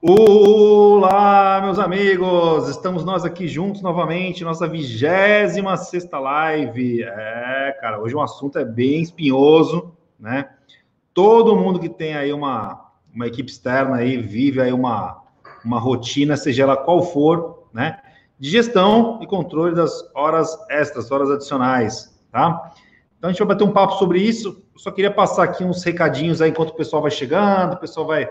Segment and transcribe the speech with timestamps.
[0.00, 2.68] Olá, meus amigos!
[2.68, 5.54] Estamos nós aqui juntos novamente, nossa 26
[5.90, 7.02] sexta live.
[7.02, 10.50] É, cara, hoje o assunto é bem espinhoso, né?
[11.12, 15.20] Todo mundo que tem aí uma, uma equipe externa aí, vive aí uma,
[15.64, 17.98] uma rotina, seja ela qual for, né?
[18.38, 22.70] De gestão e controle das horas extras, horas adicionais, tá?
[23.18, 24.62] Então a gente vai bater um papo sobre isso.
[24.72, 28.06] Eu só queria passar aqui uns recadinhos aí enquanto o pessoal vai chegando, o pessoal
[28.06, 28.28] vai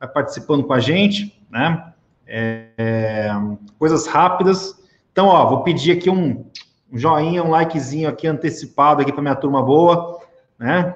[0.00, 1.92] vai participando com a gente, né?
[2.26, 3.30] É, é,
[3.78, 4.82] coisas rápidas.
[5.12, 6.46] Então, ó, vou pedir aqui um,
[6.90, 10.20] um joinha, um likezinho aqui antecipado aqui para minha turma boa,
[10.58, 10.94] né?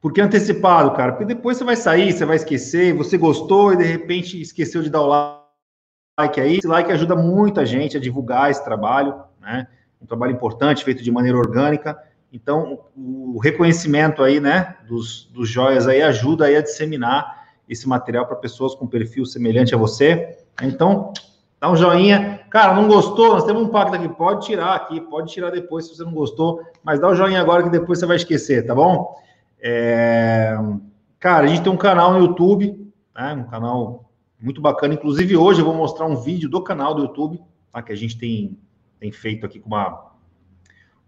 [0.00, 1.12] Por que antecipado, cara?
[1.12, 4.90] Porque depois você vai sair, você vai esquecer, você gostou e de repente esqueceu de
[4.90, 5.42] dar o
[6.18, 6.56] like aí.
[6.58, 9.68] Esse like ajuda muito a gente a divulgar esse trabalho, né?
[10.00, 11.98] Um trabalho importante, feito de maneira orgânica.
[12.32, 18.26] Então, o reconhecimento aí, né, dos, dos joias aí ajuda aí a disseminar esse material
[18.26, 20.38] para pessoas com perfil semelhante a você.
[20.62, 21.12] Então,
[21.60, 22.40] dá um joinha.
[22.50, 23.34] Cara, não gostou?
[23.34, 24.08] Nós temos um pacto aqui.
[24.08, 27.40] Pode tirar aqui, pode tirar depois se você não gostou, mas dá o um joinha
[27.40, 29.14] agora que depois você vai esquecer, tá bom?
[29.60, 30.56] É...
[31.18, 33.34] Cara, a gente tem um canal no YouTube, né?
[33.34, 34.10] um canal
[34.40, 34.94] muito bacana.
[34.94, 37.82] Inclusive, hoje eu vou mostrar um vídeo do canal do YouTube, tá?
[37.82, 38.58] que a gente tem,
[39.00, 40.12] tem feito aqui com uma,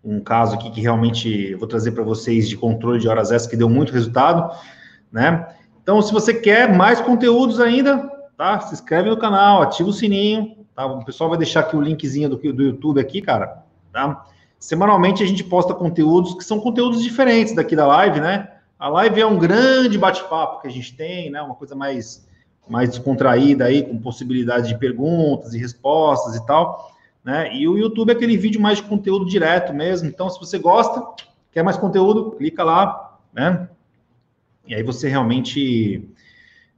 [0.03, 3.47] um caso aqui que realmente eu vou trazer para vocês de controle de horas extras
[3.47, 4.51] que deu muito resultado,
[5.13, 5.55] né?
[5.89, 7.97] Então, se você quer mais conteúdos ainda,
[8.37, 8.61] tá?
[8.61, 10.85] Se inscreve no canal, ativa o sininho, tá?
[10.85, 14.27] O pessoal vai deixar aqui o linkzinho do, do YouTube aqui, cara, tá?
[14.59, 18.53] Semanalmente a gente posta conteúdos que são conteúdos diferentes daqui da live, né?
[18.79, 21.41] A live é um grande bate-papo que a gente tem, né?
[21.41, 22.29] Uma coisa mais,
[22.69, 26.93] mais descontraída aí, com possibilidade de perguntas e respostas e tal,
[27.25, 27.57] né?
[27.57, 30.07] E o YouTube é aquele vídeo mais de conteúdo direto mesmo.
[30.07, 31.03] Então, se você gosta,
[31.51, 33.71] quer mais conteúdo, clica lá, né?
[34.69, 36.07] E aí você realmente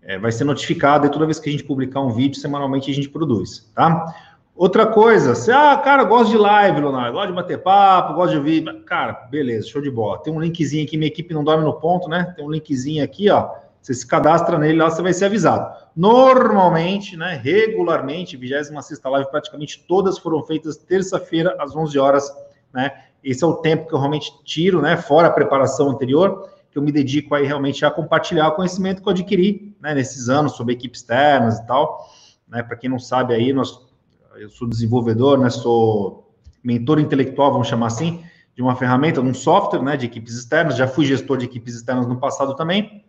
[0.00, 2.94] é, vai ser notificado e toda vez que a gente publicar um vídeo, semanalmente a
[2.94, 4.14] gente produz, tá?
[4.55, 8.36] Outra coisa, você, ah, cara, gosto de live, Leonardo, gosto de bater papo, gosto de
[8.36, 8.84] ouvir.
[8.84, 10.18] Cara, beleza, show de bola.
[10.18, 12.33] Tem um linkzinho aqui, minha equipe não dorme no ponto, né?
[12.36, 13.51] Tem um linkzinho aqui, ó.
[13.80, 15.74] Você se cadastra nele lá, você vai ser avisado.
[15.96, 22.30] Normalmente, né, regularmente, 26 live, praticamente todas foram feitas terça-feira, às 11 horas,
[22.72, 22.92] né?
[23.24, 24.96] Esse é o tempo que eu realmente tiro, né?
[24.96, 29.08] Fora a preparação anterior que eu me dedico aí realmente a compartilhar o conhecimento que
[29.08, 32.08] eu adquiri né, nesses anos sobre equipes externas e tal.
[32.48, 33.81] Né, Para quem não sabe aí, nós,
[34.36, 36.33] eu sou desenvolvedor, né, sou
[36.63, 38.23] mentor intelectual, vamos chamar assim,
[38.55, 40.77] de uma ferramenta, de um software né, de equipes externas.
[40.77, 43.05] Já fui gestor de equipes externas no passado também.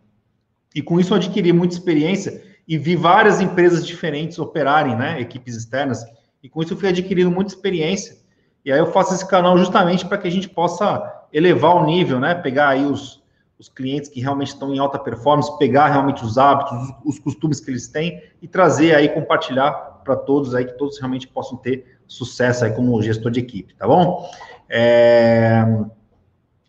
[0.74, 5.54] E com isso eu adquiri muita experiência e vi várias empresas diferentes operarem né, equipes
[5.54, 6.04] externas.
[6.42, 8.16] E com isso eu fui adquirindo muita experiência.
[8.64, 12.20] E aí eu faço esse canal justamente para que a gente possa elevar o nível,
[12.20, 12.34] né?
[12.34, 13.21] Pegar aí os,
[13.62, 16.72] os clientes que realmente estão em alta performance, pegar realmente os hábitos,
[17.04, 19.70] os, os costumes que eles têm e trazer aí, compartilhar
[20.02, 23.86] para todos aí, que todos realmente possam ter sucesso aí como gestor de equipe, tá
[23.86, 24.28] bom?
[24.68, 25.64] É...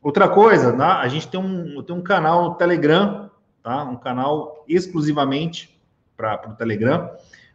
[0.03, 0.85] Outra coisa, né?
[0.85, 3.31] a gente tem um, tem um canal no Telegram,
[3.63, 3.83] tá?
[3.85, 5.81] Um canal exclusivamente
[6.15, 7.09] para o Telegram,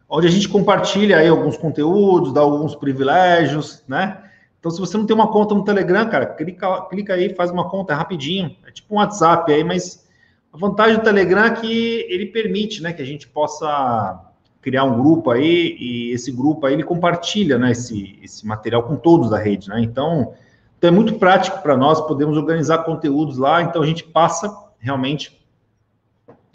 [0.09, 4.21] onde a gente compartilha aí alguns conteúdos, dá alguns privilégios, né?
[4.59, 7.69] Então, se você não tem uma conta no Telegram, cara, clica, clica aí, faz uma
[7.69, 8.55] conta, rapidinho.
[8.67, 10.05] É tipo um WhatsApp aí, mas
[10.51, 14.25] a vantagem do Telegram é que ele permite, né, que a gente possa
[14.61, 18.97] criar um grupo aí e esse grupo aí ele compartilha, né, esse, esse material com
[18.97, 19.79] todos da rede, né?
[19.81, 20.33] Então,
[20.77, 25.39] então é muito prático para nós, podemos organizar conteúdos lá, então a gente passa realmente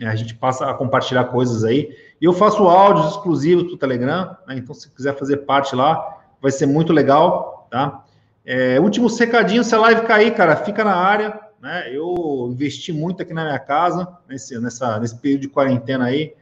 [0.00, 1.97] é, a gente passa a compartilhar coisas aí.
[2.21, 4.56] E eu faço áudios exclusivos para o Telegram, né?
[4.56, 8.04] Então, se quiser fazer parte lá, vai ser muito legal tá?
[8.46, 11.90] É, último secadinho, se a live cair, cara, fica na área, né?
[11.92, 16.34] Eu investi muito aqui na minha casa, nesse, nessa, nesse período de quarentena aí,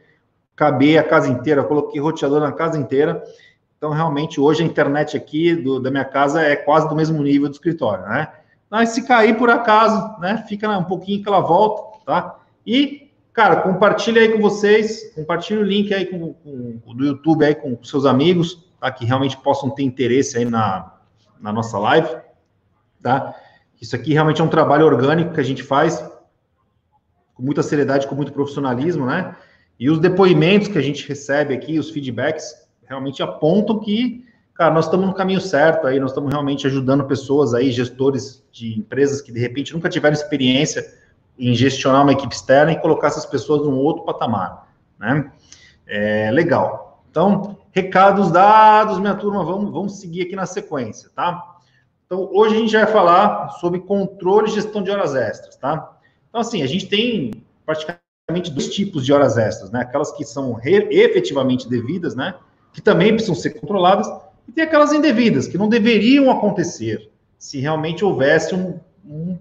[0.55, 3.23] acabei a casa inteira, coloquei roteador na casa inteira,
[3.75, 7.49] então realmente hoje a internet aqui do, da minha casa é quase do mesmo nível
[7.49, 8.31] do escritório, né?
[8.69, 12.39] Mas se cair por acaso, né, fica um pouquinho que ela volta, tá?
[12.67, 17.55] E, cara, compartilha aí com vocês, compartilha o link aí com, com, do YouTube aí
[17.55, 18.91] com seus amigos, tá?
[18.91, 20.93] Que realmente possam ter interesse aí na,
[21.43, 22.07] na nossa live,
[23.01, 23.35] tá?
[23.81, 26.01] Isso aqui realmente é um trabalho orgânico que a gente faz
[27.33, 29.35] com muita seriedade, com muito profissionalismo, né?
[29.77, 32.55] E os depoimentos que a gente recebe aqui, os feedbacks,
[32.85, 37.53] realmente apontam que, cara, nós estamos no caminho certo aí, nós estamos realmente ajudando pessoas
[37.53, 40.85] aí, gestores de empresas que de repente nunca tiveram experiência
[41.37, 45.29] em gestionar uma equipe externa e colocar essas pessoas num outro patamar, né?
[45.85, 47.03] É legal.
[47.09, 51.57] Então, Recados dados, minha turma, vamos, vamos seguir aqui na sequência, tá?
[52.05, 55.97] Então, hoje a gente vai falar sobre controle e gestão de horas extras, tá?
[56.29, 59.81] Então, assim, a gente tem praticamente dois tipos de horas extras, né?
[59.81, 62.35] Aquelas que são efetivamente devidas, né?
[62.71, 64.07] Que também precisam ser controladas,
[64.47, 67.09] e tem aquelas indevidas, que não deveriam acontecer
[67.39, 69.35] se realmente houvesse um, um,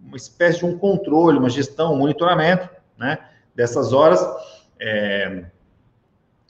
[0.00, 2.66] uma espécie de um controle, uma gestão, um monitoramento,
[2.96, 3.18] né?
[3.54, 4.26] Dessas horas.
[4.80, 5.44] É,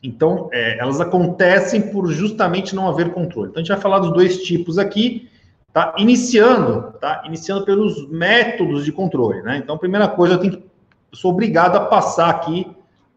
[0.02, 3.50] então, é, elas acontecem por justamente não haver controle.
[3.50, 5.28] Então, a gente vai falar dos dois tipos aqui,
[5.72, 5.94] tá?
[5.98, 7.22] Iniciando, tá?
[7.26, 9.56] Iniciando pelos métodos de controle, né?
[9.56, 12.66] Então, a primeira coisa, eu tenho que, eu sou obrigado a passar aqui,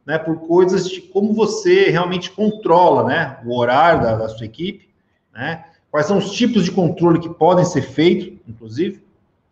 [0.06, 4.90] né, por coisas de como você realmente controla, né, o horário da, da sua equipe,
[5.32, 5.66] né?
[5.92, 9.04] Quais são os tipos de controle que podem ser feitos, inclusive,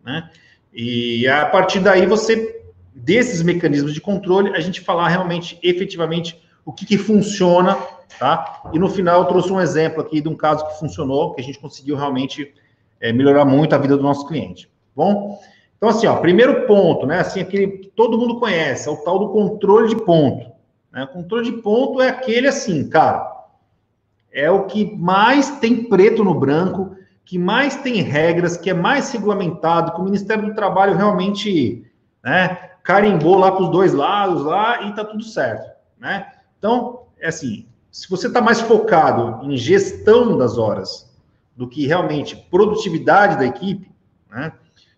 [0.03, 0.29] né?
[0.73, 6.73] E a partir daí você desses mecanismos de controle, a gente falar realmente efetivamente o
[6.73, 7.77] que, que funciona,
[8.17, 8.61] tá?
[8.73, 11.43] E no final eu trouxe um exemplo aqui de um caso que funcionou, que a
[11.43, 12.53] gente conseguiu realmente
[12.99, 14.69] é, melhorar muito a vida do nosso cliente.
[14.95, 15.39] Bom,
[15.77, 17.19] então assim, ó, primeiro ponto, né?
[17.19, 20.51] Assim, aquele que todo mundo conhece, é o tal do controle de ponto.
[20.91, 21.03] Né?
[21.03, 23.39] O controle de ponto é aquele assim, cara,
[24.31, 26.95] é o que mais tem preto no branco,
[27.25, 31.85] que mais tem regras, que é mais regulamentado, que o Ministério do Trabalho realmente,
[32.23, 35.69] né, carimbou lá para os dois lados lá e tá tudo certo,
[35.99, 36.25] né?
[36.59, 41.09] Então, é assim, se você está mais focado em gestão das horas
[41.55, 43.91] do que realmente produtividade da equipe,
[44.29, 44.53] né?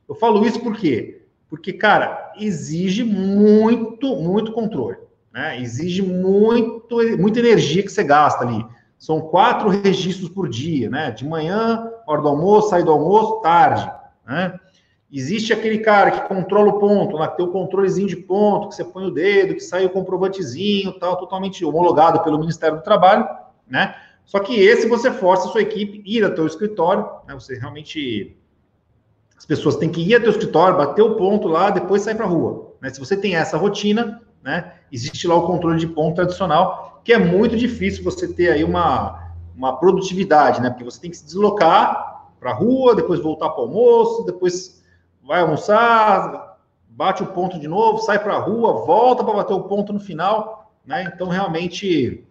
[0.08, 1.24] Eu falo isso por quê?
[1.50, 4.98] Porque, cara, exige muito, muito controle,
[5.34, 5.60] né?
[5.60, 8.66] Exige muito, muita energia que você gasta ali.
[8.98, 11.12] São quatro registros por dia, né?
[11.12, 13.90] De manhã, hora do almoço, sair do almoço, tarde,
[14.26, 14.60] né?
[15.14, 18.76] Existe aquele cara que controla o ponto, lá que tem o controlezinho de ponto, que
[18.76, 23.28] você põe o dedo, que sai o comprovantezinho, tal, totalmente homologado pelo Ministério do Trabalho,
[23.68, 23.94] né?
[24.24, 27.34] Só que esse você força a sua equipe ir até o escritório, né?
[27.34, 28.38] Você realmente
[29.38, 32.26] as pessoas têm que ir até o escritório, bater o ponto lá, depois sair para
[32.26, 32.76] a rua.
[32.80, 32.90] Né?
[32.90, 34.76] Se você tem essa rotina, né?
[34.90, 39.34] Existe lá o controle de ponto tradicional, que é muito difícil você ter aí uma,
[39.56, 40.70] uma produtividade, né?
[40.70, 44.81] Porque você tem que se deslocar para a rua, depois voltar para o almoço, depois
[45.24, 46.58] vai almoçar,
[46.90, 50.00] bate o ponto de novo, sai para a rua, volta para bater o ponto no
[50.00, 51.12] final, né?
[51.14, 52.26] Então, realmente,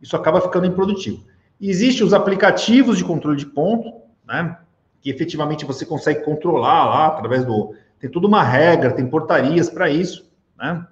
[0.00, 1.24] isso acaba ficando improdutivo.
[1.60, 3.92] Existem os aplicativos de controle de ponto,
[4.26, 4.58] né?
[5.00, 7.74] Que efetivamente você consegue controlar lá através do.
[7.98, 10.86] Tem toda uma regra, tem portarias para isso, né?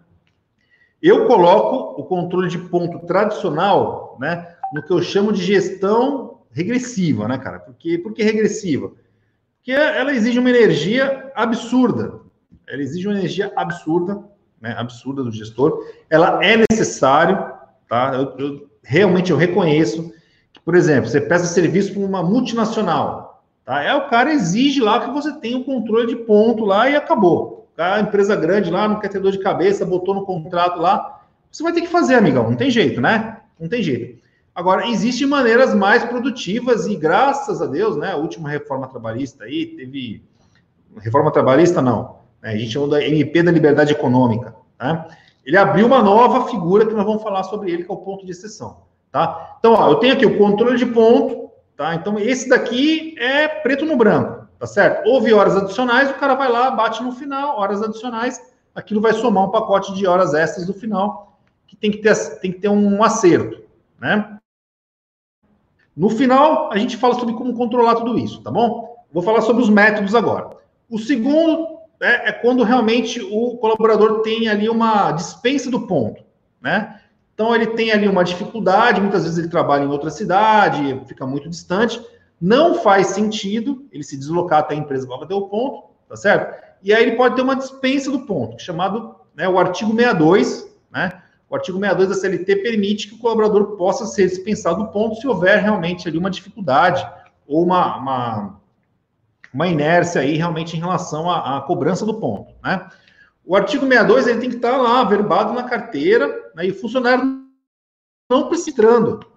[1.01, 4.55] Eu coloco o controle de ponto tradicional, né?
[4.73, 7.61] No que eu chamo de gestão regressiva, né, cara?
[7.61, 8.91] Porque, por que regressiva?
[9.67, 12.21] Que ela exige uma energia absurda.
[12.69, 14.23] Ela exige uma energia absurda,
[14.61, 15.85] né, absurda do gestor.
[16.09, 17.53] Ela é necessário,
[17.89, 18.13] tá?
[18.15, 20.13] Eu, eu, realmente eu reconheço
[20.53, 23.83] que, por exemplo, você peça serviço para uma multinacional, tá?
[23.83, 26.95] É o cara exige lá que você tenha o um controle de ponto lá e
[26.95, 27.69] acabou.
[27.77, 31.65] A empresa grande lá não quer ter dor de cabeça, botou no contrato lá, você
[31.65, 32.49] vai ter que fazer, amigão.
[32.49, 33.39] Não tem jeito, né?
[33.59, 34.23] Não tem jeito.
[34.57, 39.67] Agora, existem maneiras mais produtivas e graças a Deus, né, a última reforma trabalhista aí
[39.67, 40.25] teve
[40.97, 45.07] reforma trabalhista não, né, a gente chama da MP da Liberdade Econômica, né?
[45.45, 48.25] Ele abriu uma nova figura que nós vamos falar sobre ele, que é o ponto
[48.25, 48.79] de exceção,
[49.13, 49.57] tá?
[49.59, 51.95] Então, ó, eu tenho aqui o controle de ponto, tá?
[51.95, 55.07] Então, esse daqui é preto no branco, tá certo?
[55.07, 58.41] Houve horas adicionais, o cara vai lá, bate no final, horas adicionais,
[58.75, 62.51] aquilo vai somar um pacote de horas extras no final, que tem que ter, tem
[62.51, 63.63] que ter um acerto,
[64.01, 64.39] né?
[65.97, 68.97] No final, a gente fala sobre como controlar tudo isso, tá bom?
[69.11, 70.51] Vou falar sobre os métodos agora.
[70.91, 76.23] O segundo é, é quando realmente o colaborador tem ali uma dispensa do ponto,
[76.61, 77.01] né?
[77.33, 81.49] Então ele tem ali uma dificuldade, muitas vezes ele trabalha em outra cidade, fica muito
[81.49, 82.03] distante,
[82.41, 86.63] não faz sentido ele se deslocar até a empresa para bater o ponto, tá certo?
[86.83, 91.23] E aí ele pode ter uma dispensa do ponto, chamado né, o artigo 62, né?
[91.57, 95.63] Artigo 62 da CLT permite que o colaborador possa ser dispensado do ponto se houver
[95.63, 97.07] realmente ali uma dificuldade
[97.47, 98.61] ou uma, uma,
[99.53, 102.89] uma inércia aí realmente em relação à, à, cobrança do ponto, né?
[103.45, 107.45] O artigo 62 ele tem que estar lá, verbado na carteira, né, e o funcionário
[108.29, 108.71] não precisa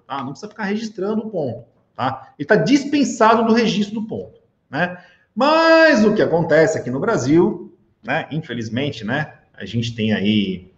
[0.08, 0.18] tá?
[0.18, 2.34] não precisa ficar registrando o ponto, tá?
[2.38, 4.98] Ele está dispensado do registro do ponto, né?
[5.36, 10.74] Mas o que acontece aqui no Brasil, né, infelizmente, né, a gente tem aí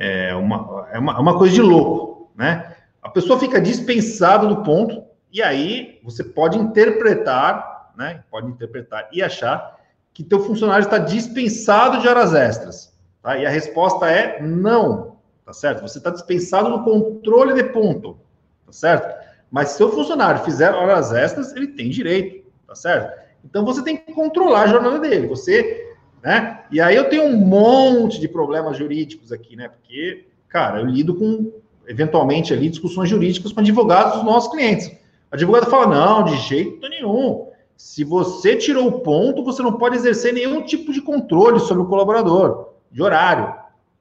[0.00, 2.74] é uma, é uma, é uma coisa de louco, né?
[3.02, 8.24] A pessoa fica dispensada do ponto, e aí você pode interpretar, né?
[8.30, 9.78] Pode interpretar e achar
[10.14, 12.98] que teu funcionário está dispensado de horas extras.
[13.22, 13.36] Tá?
[13.36, 15.82] E a resposta é não, tá certo?
[15.82, 18.18] Você está dispensado no controle de ponto,
[18.64, 19.20] tá certo?
[19.50, 23.20] Mas se seu funcionário fizer horas extras, ele tem direito, tá certo?
[23.44, 25.26] Então você tem que controlar a jornada dele.
[25.26, 25.89] Você
[26.22, 26.64] né?
[26.70, 29.68] E aí eu tenho um monte de problemas jurídicos aqui, né?
[29.68, 31.52] Porque, cara, eu lido com,
[31.86, 34.88] eventualmente, ali, discussões jurídicas com advogados dos nossos clientes.
[35.30, 37.48] O advogado fala, não, de jeito nenhum.
[37.76, 41.86] Se você tirou o ponto, você não pode exercer nenhum tipo de controle sobre o
[41.86, 43.54] colaborador, de horário,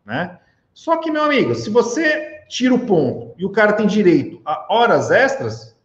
[0.05, 0.37] né?
[0.73, 4.65] Só que, meu amigo, se você tira o ponto e o cara tem direito a
[4.73, 5.75] horas extras,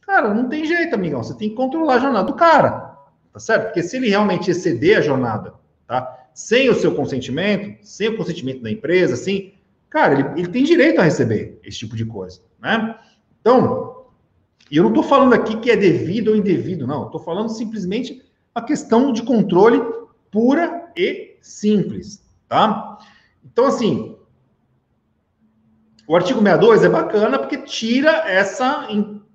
[0.00, 1.22] cara, não tem jeito, amigão.
[1.22, 2.96] Você tem que controlar a jornada do cara,
[3.32, 3.66] tá certo?
[3.66, 5.54] Porque se ele realmente exceder a jornada,
[5.86, 6.28] tá?
[6.34, 9.54] Sem o seu consentimento, sem o consentimento da empresa, assim,
[9.88, 12.98] cara, ele, ele tem direito a receber esse tipo de coisa, né?
[13.40, 14.06] Então,
[14.70, 17.06] eu não estou falando aqui que é devido ou indevido, não.
[17.06, 18.22] Estou falando simplesmente
[18.54, 19.80] a questão de controle
[20.30, 22.98] pura e simples, tá?
[23.44, 24.16] Então, assim,
[26.06, 28.88] o artigo 62 é bacana porque tira essa,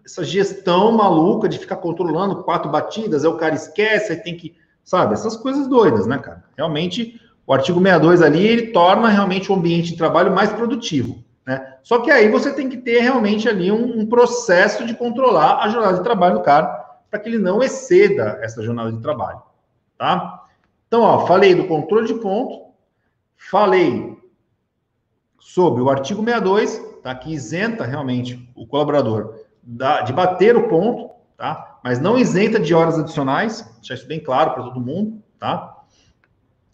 [0.05, 4.55] essa gestão maluca de ficar controlando quatro batidas, aí o cara esquece, aí tem que
[4.83, 5.13] Sabe?
[5.13, 6.43] Essas coisas doidas, né, cara?
[6.57, 11.23] Realmente, o artigo 62 ali, ele torna realmente o ambiente de trabalho mais produtivo.
[11.45, 11.77] Né?
[11.83, 15.69] Só que aí você tem que ter realmente ali um, um processo de controlar a
[15.69, 16.67] jornada de trabalho do cara,
[17.09, 19.41] para que ele não exceda essa jornada de trabalho.
[19.97, 20.45] Tá?
[20.87, 22.71] Então, ó, falei do controle de ponto,
[23.35, 24.17] falei
[25.39, 27.13] sobre o artigo 62, tá?
[27.15, 31.70] que isenta realmente o colaborador da, de bater o ponto, tá?
[31.83, 35.77] Mas não isenta de horas adicionais, deixar isso bem claro para todo mundo, tá?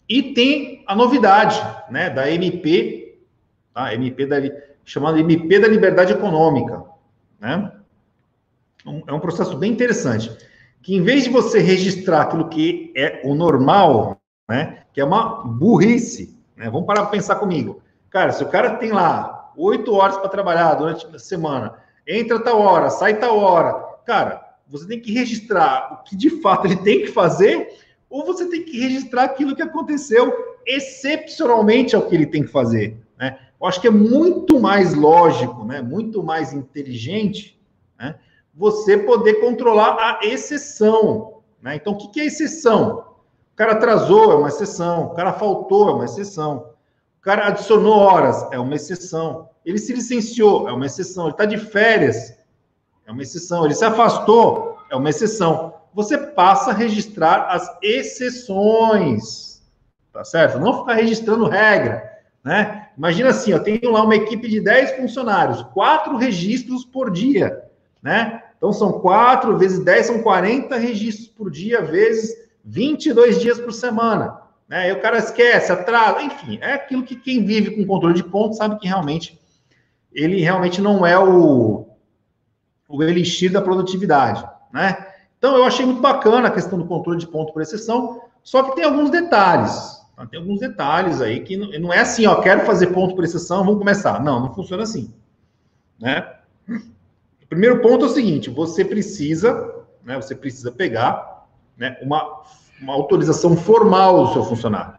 [0.08, 1.60] E tem a novidade,
[1.90, 3.18] né, da MP,
[3.74, 3.92] tá?
[3.94, 4.36] MP da
[4.84, 6.84] chamada MP da Liberdade Econômica,
[7.40, 7.72] né?
[9.06, 10.34] É um processo bem interessante,
[10.82, 15.44] que em vez de você registrar aquilo que é o normal, né, que é uma
[15.44, 16.70] burrice, né?
[16.70, 17.82] Vamos parar para pensar comigo.
[18.08, 21.74] Cara, se o cara tem lá oito horas para trabalhar durante a semana,
[22.06, 23.74] entra tal hora, sai tal hora,
[24.06, 27.78] cara, você tem que registrar o que de fato ele tem que fazer,
[28.10, 30.32] ou você tem que registrar aquilo que aconteceu
[30.66, 32.96] excepcionalmente ao que ele tem que fazer.
[33.18, 33.38] Né?
[33.60, 35.80] Eu acho que é muito mais lógico, né?
[35.82, 37.60] muito mais inteligente,
[37.98, 38.16] né?
[38.54, 41.42] você poder controlar a exceção.
[41.60, 41.76] Né?
[41.76, 43.04] Então, o que é exceção?
[43.52, 45.06] O cara atrasou, é uma exceção.
[45.06, 46.70] O cara faltou, é uma exceção.
[47.18, 49.48] O cara adicionou horas, é uma exceção.
[49.64, 51.24] Ele se licenciou, é uma exceção.
[51.24, 52.37] Ele está de férias,
[53.08, 53.64] é uma exceção.
[53.64, 55.74] Ele se afastou, é uma exceção.
[55.94, 59.62] Você passa a registrar as exceções,
[60.12, 60.60] tá certo?
[60.60, 62.04] Não ficar registrando regra,
[62.44, 62.90] né?
[62.96, 67.64] Imagina assim, eu tenho lá uma equipe de 10 funcionários, quatro registros por dia,
[68.02, 68.42] né?
[68.58, 74.42] Então são 4 vezes 10 são 40 registros por dia, vezes 22 dias por semana.
[74.68, 74.90] Né?
[74.90, 78.58] E o cara esquece, atrasa, enfim, é aquilo que quem vive com controle de pontos
[78.58, 79.40] sabe que realmente
[80.12, 81.87] ele realmente não é o,
[82.88, 85.06] o elixir da produtividade, né?
[85.38, 88.74] Então, eu achei muito bacana a questão do controle de ponto por exceção, só que
[88.74, 90.02] tem alguns detalhes.
[90.16, 90.26] Tá?
[90.26, 93.64] Tem alguns detalhes aí que não, não, é assim, ó, quero fazer ponto por exceção,
[93.64, 94.22] vamos começar.
[94.22, 95.14] Não, não funciona assim,
[96.00, 96.34] né?
[96.68, 102.42] O primeiro ponto é o seguinte, você precisa, né, você precisa pegar né, uma,
[102.80, 104.98] uma autorização formal do seu funcionário,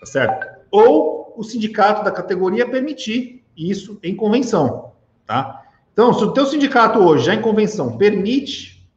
[0.00, 0.46] tá certo?
[0.70, 4.92] Ou o sindicato da categoria permitir isso em convenção,
[5.24, 5.62] tá?
[5.98, 8.88] Então, se o teu sindicato hoje, já em convenção, permite,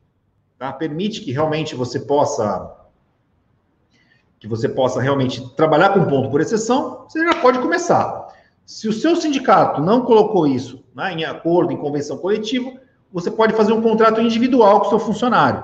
[0.60, 0.72] tá?
[0.72, 2.78] permite que realmente você possa
[4.40, 8.28] que você possa realmente trabalhar com ponto por exceção, você já pode começar.
[8.68, 12.72] Se o seu sindicato não colocou isso né, em acordo, em convenção coletiva,
[13.12, 15.64] você pode fazer um contrato individual com o seu funcionário.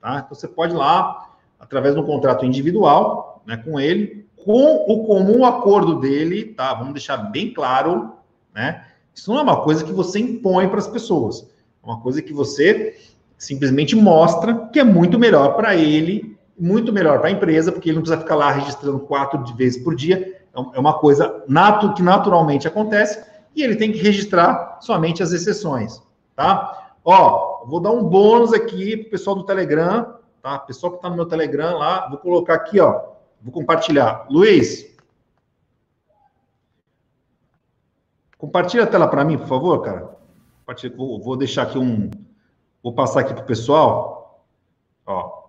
[0.00, 0.22] Tá?
[0.24, 5.04] Então, você pode ir lá, através de um contrato individual né, com ele, com o
[5.04, 6.72] comum acordo dele, tá?
[6.72, 8.12] Vamos deixar bem claro,
[8.54, 8.87] né?
[9.18, 11.44] Isso não é uma coisa que você impõe para as pessoas.
[11.82, 12.96] É uma coisa que você
[13.36, 17.96] simplesmente mostra que é muito melhor para ele, muito melhor para a empresa, porque ele
[17.96, 20.40] não precisa ficar lá registrando quatro vezes por dia.
[20.72, 23.20] É uma coisa natu que naturalmente acontece
[23.56, 26.00] e ele tem que registrar somente as exceções,
[26.36, 26.92] tá?
[27.04, 30.60] Ó, vou dar um bônus aqui para o pessoal do Telegram, tá?
[30.60, 33.00] Pessoal que está no meu Telegram lá, vou colocar aqui, ó,
[33.42, 34.26] vou compartilhar.
[34.30, 34.87] Luiz,
[38.38, 40.16] Compartilha a tela para mim, por favor, cara.
[40.96, 42.08] Vou, deixar aqui um.
[42.82, 44.44] Vou passar aqui para o pessoal.
[45.04, 45.48] Ó.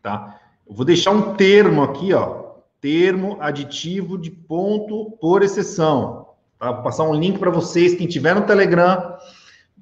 [0.00, 0.38] Tá?
[0.66, 2.50] Eu vou deixar um termo aqui, ó.
[2.80, 6.28] Termo aditivo de ponto por exceção.
[6.58, 6.70] Tá?
[6.70, 7.94] Vou passar um link para vocês.
[7.94, 9.16] Quem tiver no Telegram,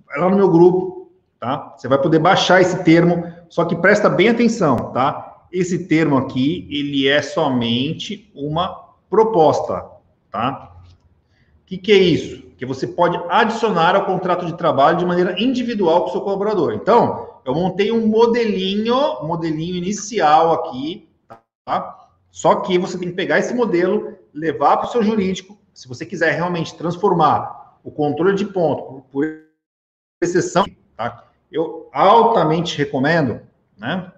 [0.07, 1.13] vai lá no meu grupo.
[1.39, 1.75] Tá?
[1.77, 3.23] Você vai poder baixar esse termo.
[3.51, 5.47] Só que presta bem atenção, tá?
[5.53, 9.87] Esse termo aqui, ele é somente uma proposta,
[10.31, 10.78] tá?
[11.69, 12.43] Que, que é isso?
[12.57, 16.73] Que você pode adicionar ao contrato de trabalho de maneira individual com o seu colaborador.
[16.73, 21.07] Então, eu montei um modelinho, modelinho inicial aqui,
[21.65, 22.09] tá?
[22.31, 26.07] Só que você tem que pegar esse modelo, levar para o seu jurídico, se você
[26.07, 29.27] quiser realmente transformar o controle de ponto por
[30.23, 30.65] exceção,
[30.97, 31.25] tá?
[31.53, 33.41] Eu altamente recomendo,
[33.77, 34.11] né?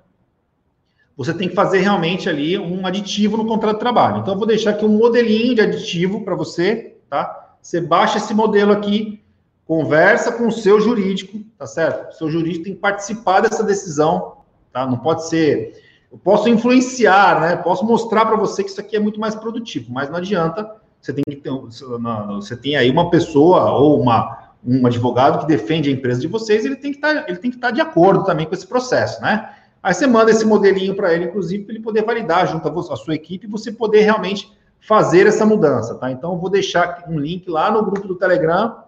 [1.17, 4.19] Você tem que fazer realmente ali um aditivo no contrato de trabalho.
[4.19, 7.40] Então, eu vou deixar aqui um modelinho de aditivo para você, tá?
[7.61, 9.23] Você baixa esse modelo aqui,
[9.67, 12.11] conversa com o seu jurídico, tá certo?
[12.11, 14.39] O seu jurídico tem que participar dessa decisão,
[14.73, 14.87] tá?
[14.87, 15.81] Não pode ser.
[16.11, 17.57] Eu posso influenciar, né?
[17.57, 20.77] Posso mostrar para você que isso aqui é muito mais produtivo, mas não adianta.
[21.01, 25.89] Você tem que ter, você tem aí uma pessoa ou uma um advogado que defende
[25.89, 27.81] a empresa de vocês, ele tem que estar, tá, ele tem que estar tá de
[27.81, 29.55] acordo também com esse processo, né?
[29.83, 33.15] Aí você manda esse modelinho para ele, inclusive, para ele poder validar junto à sua
[33.15, 36.11] equipe e você poder realmente fazer essa mudança, tá?
[36.11, 38.85] Então, vou deixar um link lá no grupo do Telegram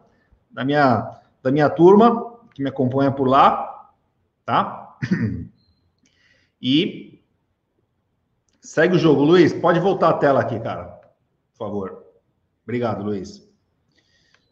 [0.50, 3.90] da minha, da minha turma, que me acompanha por lá,
[4.44, 4.98] tá?
[6.64, 7.20] E
[8.60, 9.24] segue o jogo.
[9.24, 10.84] Luiz, pode voltar a tela aqui, cara,
[11.50, 12.04] por favor.
[12.62, 13.42] Obrigado, Luiz.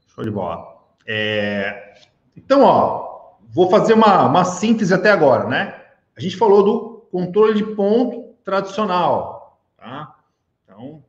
[0.08, 0.76] Show de bola.
[1.06, 1.94] É...
[2.36, 5.84] Então, ó, vou fazer uma, uma síntese até agora, né?
[6.16, 10.16] A gente falou do controle de ponto tradicional, tá?
[10.64, 11.04] Então,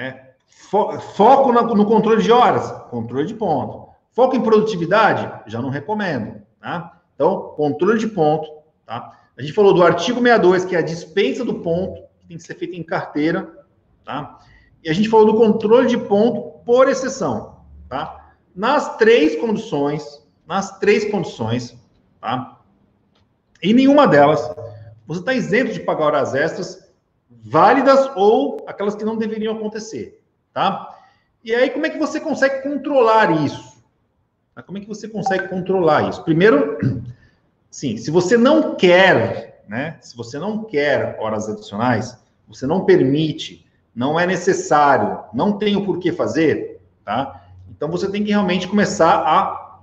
[0.00, 3.90] é, fo foco no, no controle de horas, controle de ponto.
[4.12, 7.00] Foco em produtividade, já não recomendo, tá?
[7.14, 8.50] Então, controle de ponto,
[8.84, 9.18] tá?
[9.36, 12.42] A gente falou do artigo 62, que é a dispensa do ponto, que tem que
[12.42, 13.64] ser feita em carteira,
[14.04, 14.40] tá?
[14.82, 18.20] E a gente falou do controle de ponto por exceção, tá?
[18.54, 21.76] nas três condições, nas três condições,
[22.20, 22.60] tá?
[23.62, 24.50] Em nenhuma delas,
[25.06, 26.79] você está isento de pagar horas extras
[27.30, 30.20] válidas ou aquelas que não deveriam acontecer,
[30.52, 30.98] tá?
[31.44, 33.82] E aí, como é que você consegue controlar isso?
[34.54, 34.62] Tá?
[34.62, 36.22] Como é que você consegue controlar isso?
[36.24, 36.78] Primeiro,
[37.70, 39.96] sim, se você não quer, né?
[40.00, 42.18] Se você não quer horas adicionais,
[42.48, 47.46] você não permite, não é necessário, não tem o porquê fazer, tá?
[47.70, 49.80] Então você tem que realmente começar a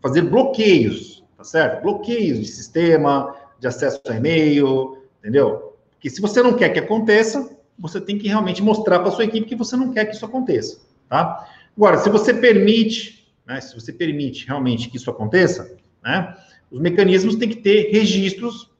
[0.00, 1.82] fazer bloqueios, tá certo?
[1.82, 5.69] Bloqueios de sistema, de acesso a e-mail, entendeu?
[6.00, 9.46] Porque se você não quer que aconteça, você tem que realmente mostrar para sua equipe
[9.46, 11.46] que você não quer que isso aconteça, tá?
[11.76, 16.34] Agora, se você permite, né, se você permite realmente que isso aconteça, né,
[16.70, 18.70] os mecanismos têm que ter registros,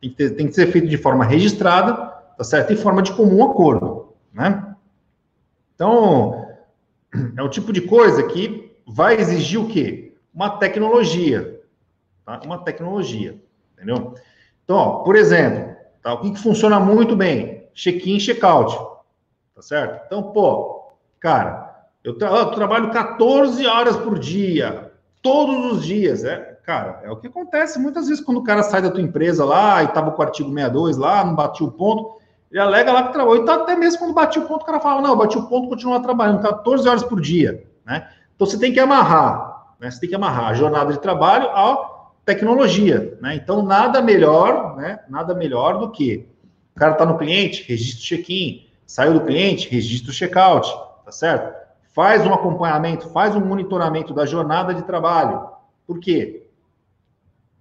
[0.00, 1.94] tem que, ter, tem que ser feito de forma registrada,
[2.36, 2.72] tá certo?
[2.72, 4.74] Em forma de comum acordo, né?
[5.76, 6.48] Então,
[7.38, 10.14] é o tipo de coisa que vai exigir o quê?
[10.34, 11.60] Uma tecnologia.
[12.26, 12.40] Tá?
[12.44, 13.40] Uma tecnologia.
[13.76, 14.14] Entendeu?
[14.64, 15.69] Então, ó, por exemplo,
[16.02, 16.14] tá?
[16.14, 17.68] o que, que funciona muito bem?
[17.74, 18.76] Check-in check-out.
[19.54, 20.04] Tá certo?
[20.06, 24.90] Então, pô, cara, eu, tra eu, trabalho 14 horas por dia,
[25.22, 26.24] todos os dias.
[26.24, 29.44] É, cara, é o que acontece muitas vezes quando o cara sai da tua empresa
[29.44, 32.18] lá e tava com o artigo 62 lá, não batia o ponto.
[32.50, 33.42] Ele alega lá que trabalhou.
[33.42, 36.00] Então, até mesmo quando bati o ponto, o cara fala, não, bati o ponto, continua
[36.00, 38.08] trabalhando 14 horas por dia, né?
[38.34, 39.90] Então, você tem que amarrar, né?
[39.90, 41.89] Você tem que amarrar a jornada de trabalho à
[42.34, 43.34] tecnologia, né?
[43.34, 45.00] Então, nada melhor, né?
[45.08, 46.26] Nada melhor do que
[46.74, 50.68] o cara está no cliente, registra o check-in, saiu do cliente, registra o check-out,
[51.04, 51.58] tá certo?
[51.92, 55.50] Faz um acompanhamento, faz um monitoramento da jornada de trabalho.
[55.86, 56.46] Por quê?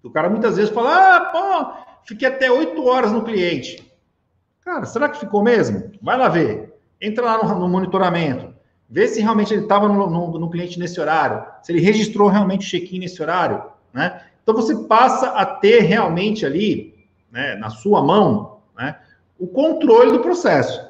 [0.04, 1.74] O cara muitas vezes fala, ah, pô,
[2.06, 3.92] fiquei até 8 horas no cliente.
[4.64, 5.92] Cara, será que ficou mesmo?
[6.02, 6.80] Vai lá ver.
[7.02, 8.54] Entra lá no, no monitoramento.
[8.88, 11.44] Vê se realmente ele estava no, no, no, cliente nesse horário.
[11.62, 13.64] Se ele registrou realmente o check-in nesse horário.
[13.94, 14.22] Né?
[14.50, 16.94] Então você passa a ter realmente ali,
[17.32, 18.98] né, na sua mão, né,
[19.38, 20.88] o controle do processo.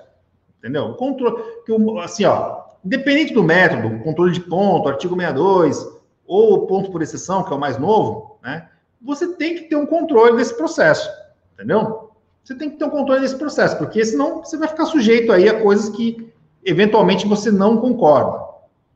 [0.57, 0.85] Entendeu?
[0.85, 1.43] O controle.
[1.65, 5.87] Que, assim, ó, independente do método, controle de ponto, artigo 62,
[6.25, 8.69] ou ponto por exceção, que é o mais novo, né?
[9.01, 11.09] Você tem que ter um controle desse processo.
[11.53, 12.09] Entendeu?
[12.49, 15.47] você tem que ter um controle desse processo, porque senão você vai ficar sujeito aí
[15.47, 16.33] a coisas que
[16.65, 18.43] eventualmente você não concorda,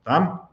[0.03, 0.49] tá?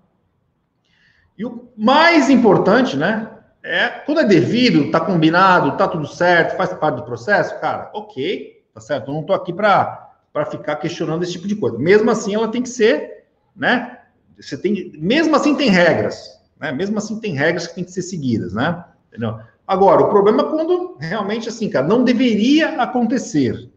[1.39, 3.31] E o mais importante, né,
[3.63, 8.63] é quando é devido, tá combinado, tá tudo certo, faz parte do processo, cara, ok,
[8.73, 9.11] tá certo?
[9.11, 10.11] Eu não tô aqui para
[10.51, 11.79] ficar questionando esse tipo de coisa.
[11.79, 13.99] Mesmo assim, ela tem que ser, né?
[14.39, 16.73] Você tem, mesmo assim tem regras, né?
[16.73, 18.85] Mesmo assim tem regras que tem que ser seguidas, né?
[19.09, 19.39] Entendeu?
[19.67, 23.71] Agora, o problema é quando realmente, assim, cara, não deveria acontecer,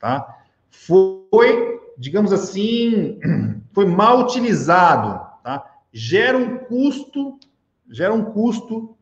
[0.00, 0.26] tá?
[0.70, 3.20] Foi, digamos assim,
[3.72, 5.64] foi mal utilizado, tá?
[5.92, 7.38] Gera um custo,
[7.90, 8.95] gera um custo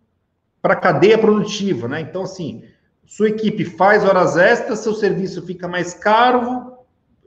[0.65, 2.01] para a cadeia produtiva, né?
[2.01, 2.65] Então, assim,
[3.05, 6.79] sua equipe faz horas extras, seu serviço fica mais caro,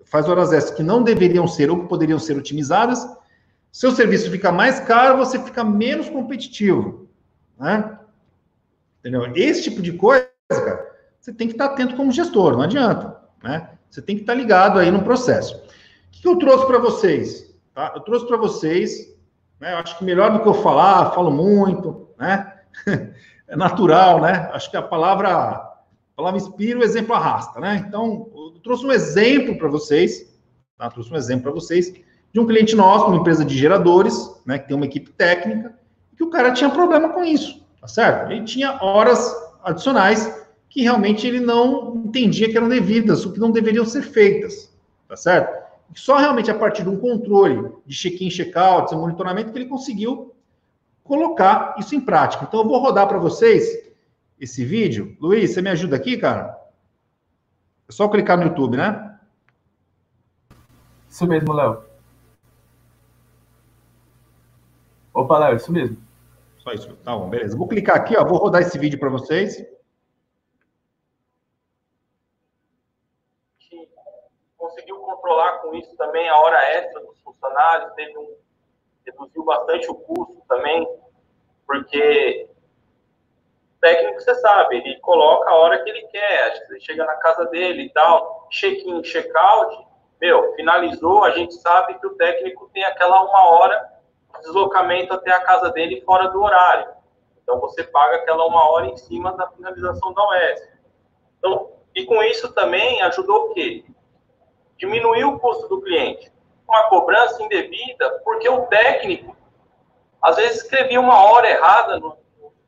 [0.05, 3.07] faz horas extras que não deveriam ser ou que poderiam ser otimizadas,
[3.71, 7.07] seu serviço fica mais caro, você fica menos competitivo,
[7.59, 7.99] né?
[9.01, 9.31] Entendeu?
[9.35, 13.69] Esse tipo de coisa, cara, você tem que estar atento como gestor, não adianta, né?
[13.87, 15.55] Você tem que estar ligado aí no processo.
[15.57, 15.61] O
[16.09, 17.55] que eu trouxe para vocês?
[17.75, 17.93] Tá?
[17.93, 19.15] Eu trouxe para vocês,
[19.59, 19.73] né?
[19.73, 22.55] Eu acho que melhor do que eu falar, falo muito, né?
[23.47, 24.49] É natural, né?
[24.51, 25.77] Acho que a palavra, a
[26.15, 27.83] palavra inspira, o exemplo arrasta, né?
[27.87, 30.37] Então, eu trouxe um exemplo para vocês,
[30.77, 30.89] tá?
[30.89, 31.93] Trouxe um exemplo para vocês
[32.33, 34.59] de um cliente nosso, uma empresa de geradores, né?
[34.59, 35.73] Que tem uma equipe técnica,
[36.17, 38.31] que o cara tinha problema com isso, tá certo?
[38.31, 39.33] Ele tinha horas
[39.63, 44.75] adicionais que realmente ele não entendia que eram devidas, o que não deveriam ser feitas,
[45.07, 45.65] tá certo?
[45.95, 50.35] Só realmente a partir de um controle de check-in, check-out, monitoramento, que ele conseguiu
[51.07, 52.43] colocar isso em prática.
[52.43, 53.65] Então, eu vou rodar para vocês
[54.39, 55.17] esse vídeo.
[55.19, 56.55] Luiz, você me ajuda aqui, cara?
[57.87, 59.17] É só clicar no YouTube, né?
[61.09, 61.83] Isso mesmo, Léo.
[65.13, 65.97] Opa, Léo, isso mesmo.
[66.59, 66.95] Só isso.
[66.97, 67.57] Tá bom, beleza.
[67.57, 68.25] Vou clicar aqui, ó.
[68.25, 69.65] Vou rodar esse vídeo para vocês.
[74.57, 78.35] Conseguiu controlar com isso também a hora extra dos funcionários, teve um,
[79.11, 80.87] reduziu bastante o custo também,
[81.65, 82.49] porque
[83.75, 87.45] o técnico, você sabe, ele coloca a hora que ele quer, ele chega na casa
[87.45, 89.87] dele e tal, check-in, check-out,
[90.19, 93.97] meu, finalizou, a gente sabe que o técnico tem aquela uma hora
[94.41, 96.91] deslocamento até a casa dele fora do horário.
[97.41, 100.69] Então, você paga aquela uma hora em cima da finalização da OS.
[101.37, 103.85] Então, e com isso também ajudou o quê?
[104.77, 106.31] Diminuiu o custo do cliente.
[106.67, 109.35] Uma cobrança indevida, porque o técnico,
[110.21, 112.17] às vezes, escrevia uma hora errada no,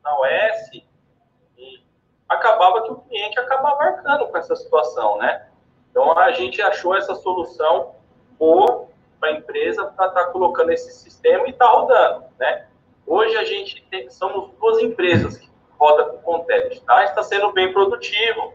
[0.02, 1.84] na OS e
[2.28, 5.48] acabava que o cliente acabava arcando com essa situação, né?
[5.90, 7.96] Então, a gente achou essa solução
[8.38, 12.66] boa para a empresa para estar tá colocando esse sistema e está rodando, né?
[13.06, 17.04] Hoje a gente tem, somos duas empresas que rodam com o Contest, tá?
[17.04, 18.54] Está sendo bem produtivo,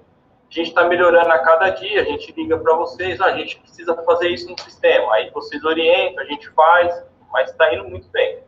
[0.55, 3.59] a gente está melhorando a cada dia, a gente liga para vocês, ah, a gente
[3.59, 8.07] precisa fazer isso no sistema, aí vocês orientam, a gente faz, mas está indo muito
[8.07, 8.39] bem.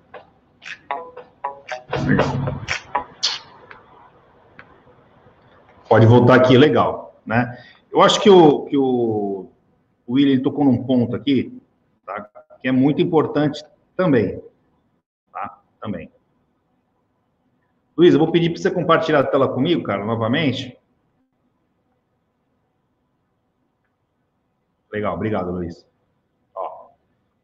[5.89, 7.61] Pode voltar aqui, legal, né?
[7.91, 9.49] Eu acho que o, que o,
[10.07, 11.61] William tocou num ponto aqui
[12.05, 12.21] tá?
[12.61, 13.61] que é muito importante
[13.97, 14.41] também.
[15.33, 15.59] Tá?
[15.81, 16.09] Também.
[17.97, 20.77] Luiz, eu vou pedir para você compartilhar a tela comigo, cara, novamente.
[24.97, 25.85] Legal, obrigado, Luiz.
[26.55, 26.87] Ó,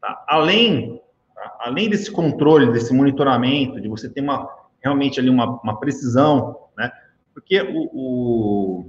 [0.02, 0.26] tá?
[0.28, 1.00] Além,
[1.36, 1.56] tá?
[1.60, 4.50] além desse controle, desse monitoramento, de você ter uma,
[4.82, 6.92] realmente ali uma, uma precisão, né?
[7.32, 8.86] Porque o, o,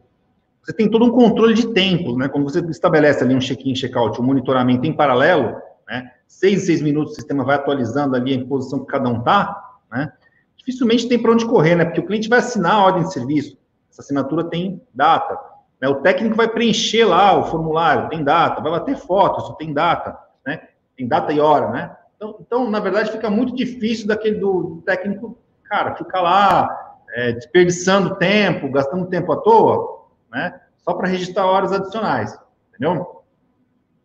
[0.63, 2.27] você tem todo um controle de tempo, né?
[2.27, 6.11] Quando você estabelece ali um check-in, check-out, um monitoramento em paralelo, né?
[6.27, 10.11] Seis seis minutos o sistema vai atualizando ali a posição que cada um está, né?
[10.57, 11.85] Dificilmente tem para onde correr, né?
[11.85, 13.59] Porque o cliente vai assinar a ordem de serviço.
[13.91, 15.39] Essa assinatura tem data.
[15.85, 15.89] Né?
[15.89, 18.63] O técnico vai preencher lá o formulário, tem data.
[18.63, 20.69] Vai bater foto, isso tem data, né?
[20.97, 21.97] Tem data e hora, né?
[22.17, 28.17] Então, então na verdade, fica muito difícil daquele do técnico, cara, ficar lá é, desperdiçando
[28.17, 30.59] tempo, gastando tempo à toa, né?
[30.79, 32.39] Só para registrar horas adicionais,
[32.71, 33.23] entendeu?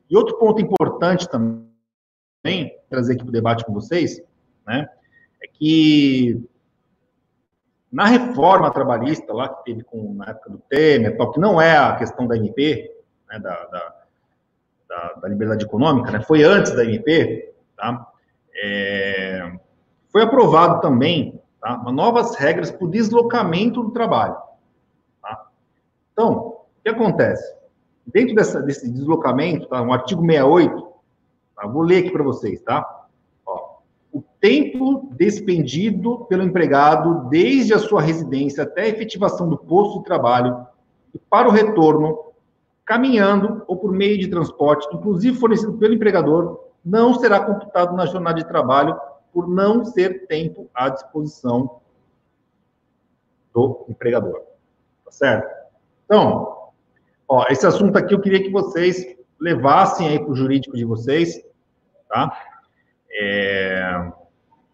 [0.09, 4.21] E outro ponto importante também trazer aqui para o debate com vocês,
[4.65, 4.89] né,
[5.43, 6.41] é que
[7.91, 11.77] na reforma trabalhista lá que teve com, na época do Temer, tal, que não é
[11.77, 12.91] a questão da MP,
[13.29, 13.95] né, da, da,
[14.87, 18.07] da, da, liberdade econômica, né, foi antes da MP, tá,
[18.55, 19.51] é,
[20.11, 24.37] foi aprovado também tá, novas regras para o deslocamento do trabalho.
[25.21, 25.47] Tá?
[26.13, 27.57] Então, o que acontece?
[28.05, 30.89] Dentro dessa, desse deslocamento, tá, um artigo 68,
[31.59, 31.67] Tá?
[31.67, 32.98] Vou ler aqui para vocês, tá?
[34.39, 40.65] Tempo despendido pelo empregado desde a sua residência até a efetivação do posto de trabalho
[41.13, 42.17] e para o retorno,
[42.85, 48.37] caminhando ou por meio de transporte, inclusive fornecido pelo empregador, não será computado na jornada
[48.37, 48.97] de trabalho
[49.33, 51.81] por não ser tempo à disposição
[53.53, 54.41] do empregador.
[55.03, 55.59] Tá certo?
[56.05, 56.71] Então,
[57.27, 61.41] ó, esse assunto aqui eu queria que vocês levassem aí para o jurídico de vocês,
[62.07, 62.37] tá?
[63.11, 64.11] É,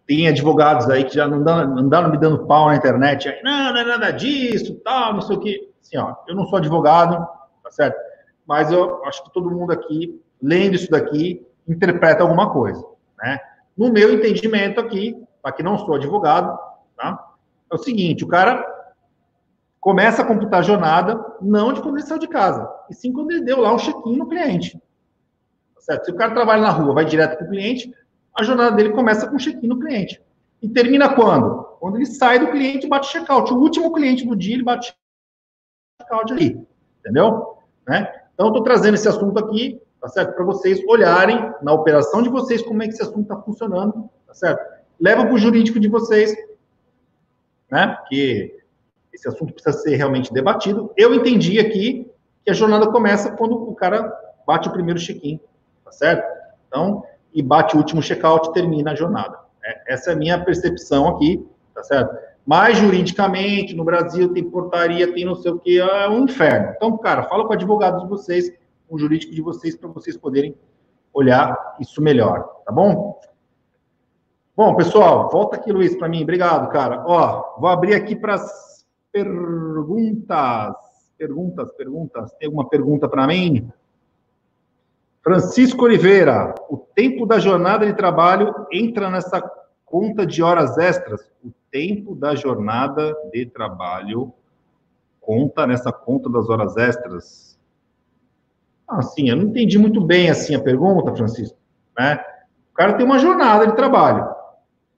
[0.06, 3.72] tem advogados aí que já não andaram, andaram me dando pau na internet, aí, não,
[3.72, 5.72] não é nada disso, tal, não sei o que.
[5.82, 7.16] Assim, ó, eu não sou advogado,
[7.62, 7.96] tá certo?
[8.46, 12.84] Mas eu acho que todo mundo aqui, lendo isso daqui, interpreta alguma coisa,
[13.18, 13.40] né?
[13.76, 16.56] No meu entendimento aqui, para que não sou advogado,
[16.96, 17.32] tá?
[17.70, 18.64] É o seguinte, o cara
[19.80, 23.32] começa a computar a jornada não de quando ele saiu de casa, e sim quando
[23.32, 24.80] ele deu lá um check-in no cliente.
[25.78, 26.06] Certo?
[26.06, 27.92] Se o cara trabalha na rua, vai direto para o cliente,
[28.38, 30.22] a jornada dele começa com check-in no cliente.
[30.60, 31.64] E termina quando?
[31.80, 33.52] Quando ele sai do cliente e bate check-out.
[33.52, 34.94] O último cliente do dia, ele bate
[36.00, 36.66] check-out ali,
[37.00, 37.56] entendeu?
[37.86, 38.12] Né?
[38.34, 40.34] Então, estou trazendo esse assunto aqui, tá certo?
[40.34, 44.34] Para vocês olharem na operação de vocês como é que esse assunto está funcionando, tá
[44.34, 44.62] certo?
[45.00, 46.34] Leva para o jurídico de vocês,
[47.70, 47.88] né?
[47.88, 48.62] Porque
[49.12, 50.92] esse assunto precisa ser realmente debatido.
[50.96, 52.10] Eu entendi aqui
[52.44, 54.12] que a jornada começa quando o cara
[54.46, 55.40] bate o primeiro check-in,
[55.84, 56.26] tá certo?
[56.68, 57.02] Então,
[57.36, 59.38] e bate o último check-out e termina a jornada.
[59.62, 62.16] É, essa é a minha percepção aqui, tá certo?
[62.46, 66.72] Mas juridicamente, no Brasil, tem portaria, tem não sei o que, é um inferno.
[66.74, 68.50] Então, cara, fala com o advogado de vocês,
[68.88, 70.56] com o jurídico de vocês, para vocês poderem
[71.12, 73.20] olhar isso melhor, tá bom?
[74.56, 76.22] Bom, pessoal, volta aqui, Luiz, para mim.
[76.22, 77.04] Obrigado, cara.
[77.06, 80.74] Ó, vou abrir aqui para as perguntas.
[81.18, 82.32] Perguntas, perguntas.
[82.38, 83.70] Tem alguma pergunta para mim?
[85.26, 89.42] Francisco Oliveira, o tempo da jornada de trabalho entra nessa
[89.84, 91.28] conta de horas extras?
[91.44, 94.32] O tempo da jornada de trabalho
[95.20, 97.58] conta nessa conta das horas extras?
[98.86, 101.58] Assim, eu não entendi muito bem assim a pergunta, Francisco.
[101.98, 102.24] Né?
[102.70, 104.32] O cara tem uma jornada de trabalho,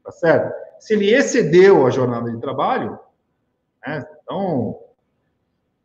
[0.05, 0.53] tá certo?
[0.79, 2.99] Se ele excedeu a jornada de trabalho,
[3.87, 4.07] né?
[4.23, 4.79] então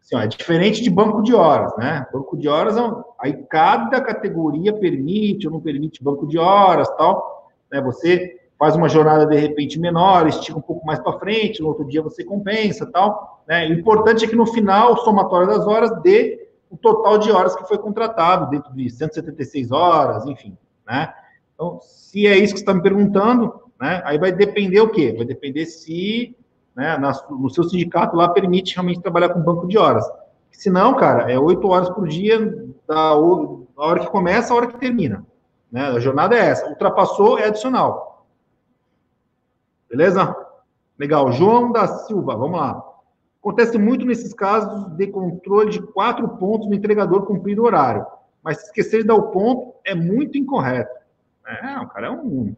[0.03, 2.05] Assim, ó, é diferente de banco de horas, né?
[2.11, 2.75] Banco de horas,
[3.17, 7.49] aí cada categoria permite ou não permite banco de horas, tal.
[7.71, 7.81] Né?
[7.81, 11.85] Você faz uma jornada de repente menor, estica um pouco mais para frente, no outro
[11.85, 13.41] dia você compensa, tal.
[13.47, 13.67] Né?
[13.69, 17.55] O importante é que no final, o somatório das horas dê o total de horas
[17.55, 21.13] que foi contratado, dentro de 176 horas, enfim, né?
[21.53, 24.01] Então, se é isso que você está me perguntando, né?
[24.03, 25.13] Aí vai depender o quê?
[25.15, 26.35] Vai depender se
[26.75, 30.05] né, no seu sindicato lá permite realmente trabalhar com banco de horas.
[30.51, 32.39] Se não, cara, é oito horas por dia,
[32.87, 35.25] da, hora que começa a hora que termina.
[35.71, 35.87] Né?
[35.87, 36.69] A jornada é essa.
[36.69, 38.25] Ultrapassou, é adicional.
[39.89, 40.35] Beleza?
[40.97, 41.31] Legal.
[41.31, 42.83] João da Silva, vamos lá.
[43.41, 48.05] Acontece muito nesses casos de controle de quatro pontos no entregador cumprir o horário.
[48.41, 50.93] Mas se esquecer de dar o ponto, é muito incorreto.
[51.45, 52.55] É, o cara é um.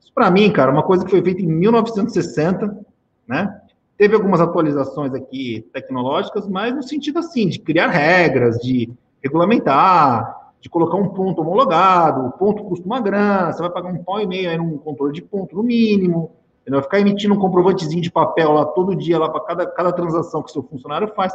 [0.00, 2.86] Isso para mim, cara, uma coisa que foi feita em 1960
[3.28, 3.60] né?
[3.96, 8.90] Teve algumas atualizações aqui tecnológicas, mas no sentido assim, de criar regras, de
[9.22, 14.02] regulamentar, de colocar um ponto homologado, o ponto custa uma grana, você vai pagar um
[14.02, 16.82] pau e meio aí num controle de ponto no mínimo, entendeu?
[16.82, 20.50] ficar emitindo um comprovantezinho de papel lá todo dia, lá para cada, cada transação que
[20.50, 21.34] seu funcionário faz.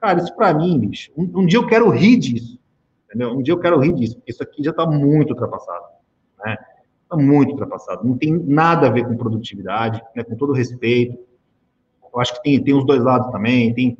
[0.00, 2.58] Cara, isso para mim, bicho, um, um, dia eu quero rir disso,
[3.06, 3.30] entendeu?
[3.32, 5.84] Um dia eu quero rir disso, porque isso aqui já está muito ultrapassado,
[6.44, 6.56] né?
[7.12, 8.08] Está muito ultrapassado.
[8.08, 11.18] Não tem nada a ver com produtividade, né, com todo respeito.
[12.12, 13.74] Eu acho que tem, tem os dois lados também.
[13.74, 13.98] Tem,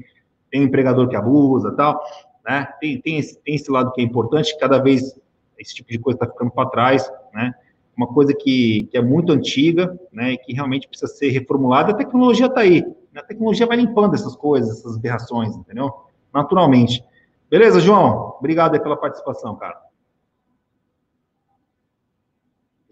[0.51, 2.03] tem um empregador que abusa tal.
[2.43, 2.67] Né?
[2.81, 5.15] Tem, tem, esse, tem esse lado que é importante, cada vez
[5.59, 7.11] esse tipo de coisa está ficando para trás.
[7.35, 7.53] Né?
[7.95, 11.93] Uma coisa que, que é muito antiga né, e que realmente precisa ser reformulada.
[11.93, 12.81] A tecnologia está aí.
[13.13, 13.21] Né?
[13.21, 15.93] A tecnologia vai limpando essas coisas, essas aberrações, entendeu?
[16.33, 17.05] Naturalmente.
[17.51, 18.37] Beleza, João?
[18.39, 19.92] Obrigado pela participação, cara.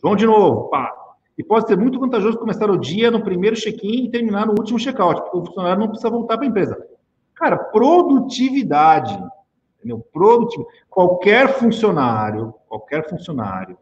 [0.02, 0.92] João de novo, pá.
[1.36, 4.78] E pode ser muito vantajoso começar o dia no primeiro check-in e terminar no último
[4.78, 6.86] check-out, porque o funcionário não precisa voltar para a empresa.
[7.34, 9.18] Cara, produtividade,
[9.78, 10.04] entendeu?
[10.12, 10.78] Produtividade.
[10.90, 13.76] Qualquer funcionário, qualquer funcionário,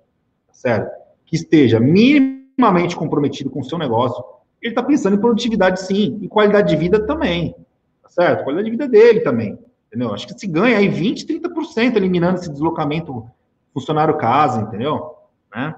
[0.46, 0.90] tá certo?
[1.26, 4.22] Que esteja minimamente comprometido com o seu negócio,
[4.62, 7.56] ele está pensando em produtividade sim, e qualidade de vida também,
[8.02, 8.44] tá certo?
[8.44, 10.12] Qualidade de vida dele também, entendeu?
[10.12, 13.26] Acho que se ganha aí 20, 30% eliminando esse deslocamento
[13.74, 15.16] funcionário casa, entendeu?
[15.52, 15.74] Né?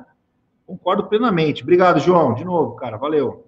[0.70, 1.64] Concordo plenamente.
[1.64, 2.32] Obrigado, João.
[2.32, 2.96] De novo, cara.
[2.96, 3.44] Valeu.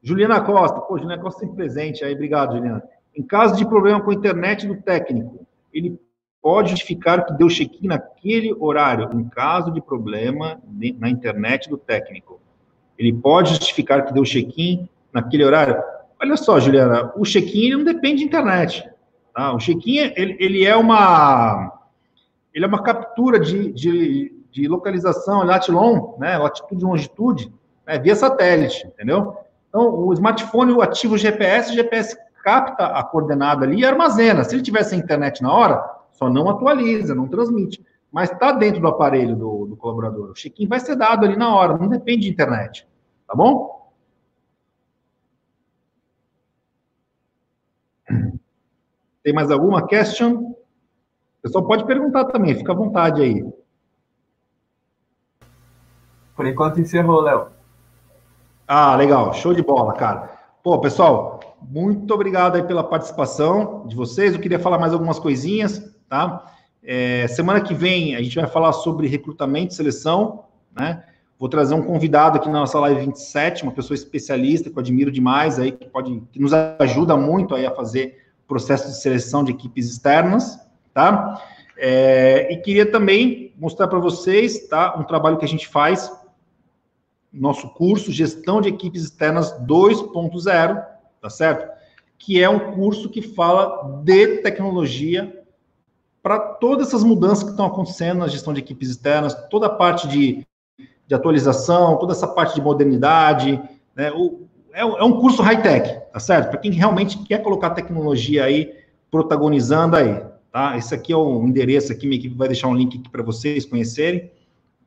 [0.00, 0.80] Juliana Costa.
[0.82, 2.14] Pô, Juliana Costa sempre presente aí.
[2.14, 2.80] Obrigado, Juliana.
[3.12, 5.98] Em caso de problema com a internet do técnico, ele
[6.40, 9.10] pode justificar que deu check-in naquele horário.
[9.18, 10.62] Em caso de problema
[11.00, 12.40] na internet do técnico,
[12.96, 15.82] ele pode justificar que deu check-in naquele horário.
[16.22, 18.88] Olha só, Juliana, o check-in não depende de internet.
[19.34, 19.52] Tá?
[19.52, 21.80] O check-in ele, ele, é uma
[22.54, 27.52] ele é uma captura de, de, de localização, latilon, né, latitude e longitude,
[27.84, 29.36] né, via satélite, entendeu?
[29.68, 34.44] Então, o smartphone ativa o GPS, o GPS capta a coordenada ali e armazena.
[34.44, 37.84] Se ele tivesse a internet na hora, só não atualiza, não transmite.
[38.12, 40.30] Mas está dentro do aparelho do, do colaborador.
[40.30, 42.86] O check-in vai ser dado ali na hora, não depende de internet.
[43.26, 43.90] Tá bom?
[49.24, 50.34] Tem mais alguma question?
[50.34, 53.44] O pessoal pode perguntar também, fica à vontade aí.
[56.34, 57.46] Por enquanto encerrou, Léo.
[58.66, 59.32] Ah, legal.
[59.34, 60.30] Show de bola, cara.
[60.62, 64.34] Pô, pessoal, muito obrigado aí pela participação de vocês.
[64.34, 66.44] Eu queria falar mais algumas coisinhas, tá?
[66.82, 70.44] É, semana que vem a gente vai falar sobre recrutamento e seleção,
[70.74, 71.04] né?
[71.38, 75.10] Vou trazer um convidado aqui na nossa live 27, uma pessoa especialista que eu admiro
[75.10, 79.52] demais aí, que pode, que nos ajuda muito aí a fazer processo de seleção de
[79.52, 80.58] equipes externas,
[80.92, 81.42] tá?
[81.76, 86.10] É, e queria também mostrar para vocês, tá, um trabalho que a gente faz,
[87.34, 90.84] nosso curso Gestão de Equipes Externas 2.0,
[91.20, 91.72] tá certo?
[92.18, 95.42] Que é um curso que fala de tecnologia
[96.22, 100.08] para todas essas mudanças que estão acontecendo na gestão de equipes externas, toda a parte
[100.08, 100.46] de
[101.06, 103.60] de atualização, toda essa parte de modernidade,
[103.94, 104.10] né?
[104.12, 106.50] O, é, é um curso high-tech, tá certo?
[106.50, 108.74] Para quem realmente quer colocar tecnologia aí,
[109.10, 110.76] protagonizando aí, tá?
[110.76, 113.64] Esse aqui é o endereço aqui, minha equipe vai deixar um link aqui para vocês
[113.66, 114.30] conhecerem,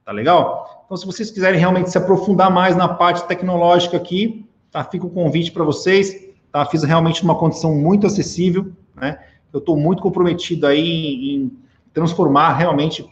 [0.03, 0.77] tá legal?
[0.88, 4.86] Então, se vocês quiserem realmente se aprofundar mais na parte tecnológica aqui, tá?
[4.86, 6.15] Fica o convite para vocês,
[6.50, 6.65] tá?
[6.65, 9.19] Fiz realmente uma condição muito acessível, né?
[9.52, 11.52] Eu estou muito comprometido aí em
[11.93, 13.06] transformar realmente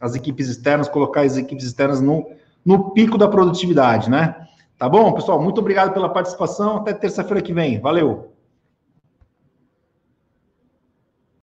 [0.00, 2.26] as equipes externas, colocar as equipes externas no,
[2.64, 4.34] no pico da produtividade, né?
[4.78, 5.42] Tá bom, pessoal?
[5.42, 6.78] Muito obrigado pela participação.
[6.78, 7.78] Até terça-feira que vem.
[7.78, 8.32] Valeu!